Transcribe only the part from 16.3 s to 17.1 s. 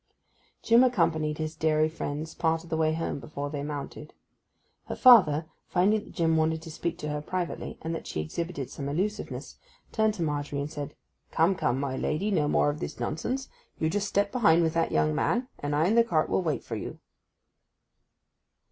wait for you.